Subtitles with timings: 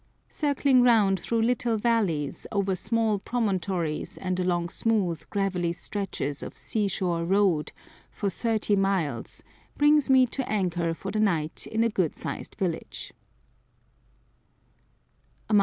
[0.31, 6.87] Circling around through little valleys, over small promontories and along smooth, gravelly stretches of sea
[6.87, 7.71] shore road,
[8.09, 9.43] for thirty miles,
[9.77, 13.11] brings me to anchor for the night in a good sized village.